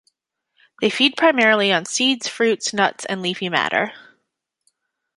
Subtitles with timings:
[0.81, 3.93] They feed primarily on seeds, fruits, nuts, and leafy matter.